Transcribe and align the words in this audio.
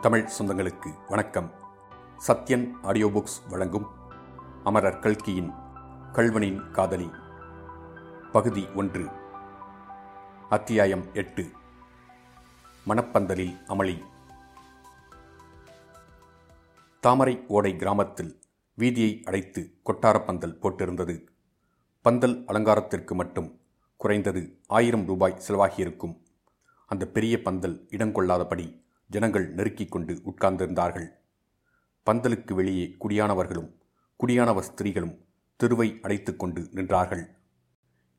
தமிழ் 0.00 0.28
சொந்தங்களுக்கு 0.38 0.94
வணக்கம். 1.08 1.52
Sathyan 2.28 2.70
audio 2.82 3.06
books 3.06 3.48
வழங்கும் 3.48 3.86
அமரர் 4.64 4.98
கல்கியின் 4.98 5.50
கல்வனின் 6.12 6.70
காதலி. 6.70 7.10
பகுதி 8.32 8.66
ஒன்று. 8.74 9.08
அத்தியாயம் 10.48 11.14
எட்டு. 11.14 11.50
மணப்பந்தலில் 12.88 13.58
அமளி. 13.68 14.02
தாமரை 17.00 17.44
ஓடை 17.48 17.76
கிராமத்தில் 17.76 18.40
வீதியை 18.78 19.22
அடைத்து 19.22 19.80
கொட்டாரப் 19.84 20.26
பந்தல் 20.26 20.58
போட்டிருந்தது. 20.58 21.26
பந்தல் 22.02 22.44
அலங்காரத்திற்கு 22.44 23.14
மட்டும் 23.14 23.60
குறைந்தது 23.96 24.60
ஆயிரம் 24.66 25.06
ரூபாய் 25.06 25.42
செலவாகியிருக்கும். 25.48 26.22
அந்த 26.86 27.06
பெரிய 27.06 27.42
பந்தல் 27.42 27.86
இடங்கொள்ளாதபடி 27.90 28.88
ஜனங்கள் 29.10 29.54
நெருக்கிக் 29.54 29.88
கொண்டு 29.88 30.14
உட்கார்ந்திருந்தார்கள். 30.14 31.08
பந்தலுக்கு 32.06 32.54
வெளியே 32.54 32.96
குடியானவர்களும் 33.00 33.72
குடியானவர் 34.16 34.64
ஸ்திரீகளும் 34.74 35.18
தெருவை 35.56 35.98
அடைத்துக் 36.02 36.38
கொண்டு 36.38 36.60
நின்றார்கள். 36.60 37.24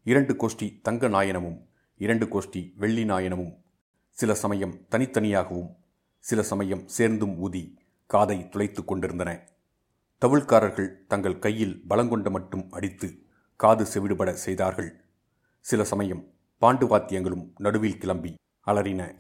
இரண்டு 0.03 0.33
கோஷ்டி 0.33 0.81
தங்க 0.81 1.09
நாயனமும் 1.09 1.67
இரண்டு 1.97 2.25
கோஷ்டி 2.25 2.73
வெள்ளி 2.75 3.03
நாயனமும். 3.03 3.53
சில 4.09 4.35
சமயம் 4.35 4.85
தனித்தனியாகவும் 4.91 5.75
சில 6.19 6.43
சமயம் 6.43 6.87
சேர்ந்தும் 6.87 7.37
ஊதி 7.37 7.77
காதை 8.05 8.49
துளைத்துக் 8.49 8.87
கொண்டிருந்தன. 8.87 9.47
தவிழ்காரர்கள் 10.25 11.05
தங்கள் 11.07 11.39
கையில் 11.39 11.83
பலங்கொண்ட 11.89 12.29
மட்டும் 12.29 12.71
அடித்து 12.71 13.25
காது 13.55 13.83
செவிடுபட 13.83 14.31
செய்தார்கள். 14.31 15.03
சில 15.59 15.83
சமயம் 15.83 16.33
பாண்டு 16.61 16.87
வாத்தியங்களும் 16.87 17.51
நடுவில் 17.57 17.97
கிளம்பி 17.97 18.35
அலறின. 18.67 19.15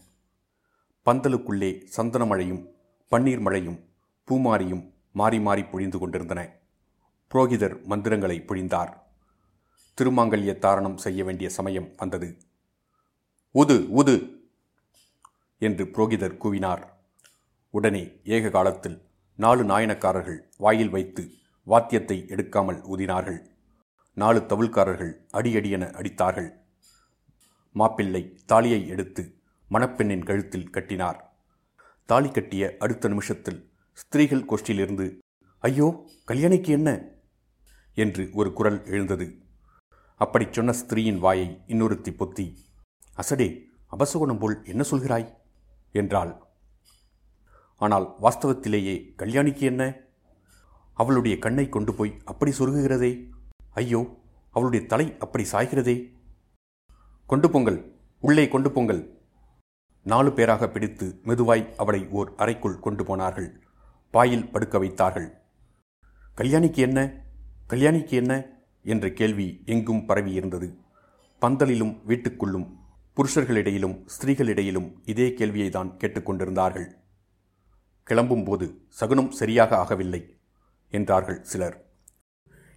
பந்தலுக்குள்ளே 1.05 1.83
சந்தன 1.85 2.25
மழையும் 2.25 2.69
பன்னீர் 3.11 3.39
மழையும் 3.39 3.79
பூமாரியும் 4.27 4.93
மாறி 5.11 5.39
மாறி 5.39 5.63
பொழிந்து 5.63 5.99
கொண்டிருந்தன. 5.99 6.59
புரோகிதர் 7.31 7.85
மந்திரங்களை 7.85 8.39
பொழிந்தார். 8.39 8.91
திருமாங்கல்ய 9.97 10.59
தாரணம் 10.59 10.95
செய்ய 10.95 11.23
வேண்டிய 11.23 11.49
சமயம் 11.49 11.89
வந்தது. 11.97 12.37
உது 13.51 13.89
உது! 13.89 14.45
என்று 15.57 15.85
புரோகிதர் 15.85 16.37
கூவினார். 16.37 16.83
உடனே 17.69 18.21
ஏக 18.23 18.49
காலத்தில் 18.49 19.09
நாலு 19.35 19.63
நாயனக்காரர்கள் 19.63 20.39
வாயில் 20.57 20.89
வைத்து 20.89 21.31
வாத்தியத்தை 21.67 22.25
எடுக்காமல் 22.27 22.79
ஊதினார்கள். 22.87 23.41
நாலு 24.13 24.39
தவிழ்காரர்கள் 24.39 25.13
அடியடியென 25.33 25.91
அடித்தார்கள். 25.91 26.49
மாப்பிள்ளை 27.73 28.39
தாலியை 28.45 28.87
எடுத்து 28.87 29.40
மணப்பெண்ணின் 29.73 30.23
கழுத்தில் 30.23 30.69
கட்டினார். 30.69 31.19
தாலி 32.05 32.29
கட்டிய 32.31 32.75
அடுத்த 32.79 33.07
நிமிஷத்தில் 33.07 33.59
ஸ்திரீகள் 33.93 34.45
கோஷ்டியிலிருந்து 34.45 35.17
ஐயோ 35.59 35.87
கல்யாணிக்கு 36.27 36.67
என்ன? 36.67 36.89
என்று 37.93 38.29
ஒரு 38.33 38.53
குரல் 38.53 38.85
எழுந்தது. 38.85 39.41
அப்படி 40.15 40.47
சொன்ன 40.51 40.71
ஸ்திரீயின் 40.71 41.19
வாயை 41.19 41.47
இன்னொருத்தி 41.67 42.11
பொத்தி 42.19 42.45
அசடே 43.17 43.47
அபசகுணம் 43.91 44.39
போல் 44.39 44.65
என்ன 44.65 44.83
சொல்கிறாய்? 44.91 45.27
என்றாள். 45.91 46.33
ஆனால் 47.75 48.15
வாஸ்தவத்திலேயே 48.21 48.95
கல்யாணிக்கு 49.17 49.63
என்ன? 49.71 49.83
அவளுடைய 50.93 51.37
கண்ணை 51.39 51.69
கொண்டு 51.69 51.93
போய் 51.93 52.13
அப்படி 52.25 52.51
சொருகுகிறதே? 52.51 53.11
ஐயோ 53.73 54.01
அவளுடைய 54.49 54.85
தலை 54.85 55.07
அப்படி 55.19 55.43
சாய்கிறதே? 55.51 55.97
கொண்டு 57.25 57.49
பொங்கல் 57.49 57.79
உள்ளே 58.19 58.47
கொண்டு 58.47 58.71
பொங்கல் 58.71 59.20
நாலு 60.05 60.33
பேராக 60.33 60.69
பிடித்து 60.69 61.21
மெதுவாய் 61.23 61.75
அவளை 61.77 62.07
ஓர் 62.09 62.29
அறைக்குள் 62.35 62.79
கொண்டு 62.79 63.03
போனார்கள். 63.05 63.49
பாயில் 64.11 64.49
படுக்க 64.51 64.79
வைத்தார்கள். 64.79 65.27
கல்யாணிக்கு 66.37 66.81
என்ன? 66.87 66.99
கல்யாணிக்கு 67.69 68.15
என்ன? 68.21 68.33
என்ற 68.83 69.09
கேள்வி 69.09 69.61
எங்கும் 69.65 70.07
பரவியிருந்தது 70.07 70.67
பந்தலிலும் 71.41 71.93
வீட்டுக்குள்ளும் 72.07 72.65
புருஷர்களிடையிலும் 73.17 73.95
ஸ்திரீகளிடையிலும் 74.13 74.89
இதே 75.05 75.33
கேள்வியை 75.33 75.69
தான் 75.69 75.97
கேட்டுக்கொண்டிருந்தார்கள் 75.97 76.87
கிளம்பும்போது 78.07 78.65
சகுனம் 78.87 79.31
சரியாக 79.31 79.71
ஆகவில்லை 79.77 80.21
என்றார்கள் 80.89 81.43
சிலர். 81.43 81.77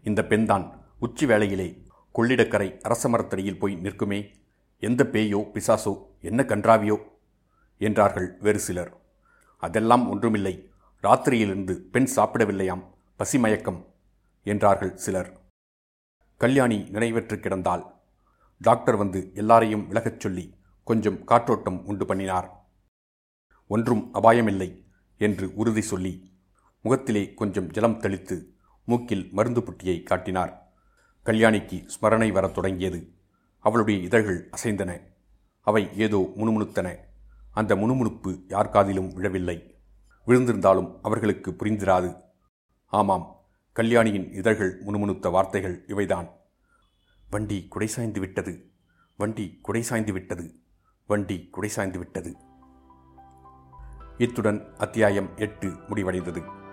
இந்த 0.02 0.20
பெண்தான் 0.24 0.66
உச்சி 0.98 1.26
வேளையிலே 1.26 1.68
கொள்ளிடக்கரை 2.14 2.68
அரசமரத்தடியில் 2.88 3.58
போய் 3.58 3.74
நிற்குமே. 3.76 4.20
எந்த 4.82 5.02
பேயோ 5.12 5.40
பிசாசோ 5.54 5.94
என்ன 6.20 6.42
கன்றாவியோ 6.42 6.96
என்றார்கள் 7.78 8.36
வேறு 8.40 8.58
சிலர். 8.58 9.00
அதெல்லாம் 9.58 10.10
ஒன்றுமில்லை. 10.10 10.70
ராத்திரியிலிருந்து 11.02 11.74
பெண் 11.74 12.08
சாப்பிடவில்லையாம். 12.16 12.92
பசிமயக்கம் 13.18 13.86
என்றார்கள் 14.42 14.96
சிலர். 14.96 15.40
கல்யாணி 16.36 16.76
நினைவற்று 16.76 17.40
கிடந்தால் 17.40 17.92
டாக்டர் 18.58 18.96
வந்து 18.96 19.30
எல்லாரையும் 19.34 19.86
விலகச் 19.86 20.20
சொல்லி 20.20 20.56
கொஞ்சம் 20.84 21.24
காற்றோட்டம் 21.24 21.84
உண்டு 21.84 22.06
பண்ணினார். 22.06 22.66
ஒன்றும் 23.66 24.14
அபாயமில்லை 24.14 24.84
என்று 25.18 25.54
உறுதி 25.54 25.80
சொல்லி 25.80 26.32
முகத்திலே 26.80 27.34
கொஞ்சம் 27.34 27.70
ஜலம் 27.70 28.00
தெளித்து 28.00 28.54
மூக்கில் 28.86 29.28
மருந்து 29.32 29.60
புட்டியை 29.60 30.02
காட்டினார். 30.02 30.72
கல்யாணிக்கு 31.24 31.88
ஸ்மரணை 32.00 32.32
வரத் 32.32 32.54
தொடங்கியது. 32.54 33.12
அவளுடைய 33.58 34.00
இதழ்கள் 34.00 34.50
அசைந்தன. 34.50 35.00
அவை 35.60 35.88
ஏதோ 35.96 36.32
முணுமுணுத்தன. 36.36 36.98
அந்த 37.54 37.76
முணுமுணுப்பு 37.76 38.44
யார் 38.48 38.68
காதிலும் 38.68 39.12
விழவில்லை. 39.12 39.78
விழுந்திருந்தாலும் 40.26 40.98
அவர்களுக்கு 41.02 41.50
புரிந்திராது. 41.50 42.20
ஆமாம் 42.86 43.40
கல்யாணியின் 43.72 44.32
இதழ்கள் 44.32 44.80
முணுமுணுத்த 44.80 45.28
வார்த்தைகள் 45.28 45.84
இவைதான். 45.86 46.28
வண்டி 47.30 47.66
குடை 47.68 47.86
சாய்ந்து 47.86 48.20
விட்டது. 48.20 48.70
வண்டி 49.16 49.58
குடை 49.62 49.82
சாய்ந்து 49.82 50.12
விட்டது. 50.12 50.54
வண்டி 51.06 51.48
குடை 51.50 51.68
சாய்ந்து 51.68 51.98
விட்டது. 51.98 52.36
இத்துடன் 54.18 54.76
அத்தியாயம் 54.76 55.30
எட்டு 55.36 55.68
முடிவடைந்தது. 55.68 56.63